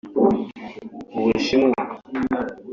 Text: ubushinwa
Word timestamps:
ubushinwa 1.17 1.81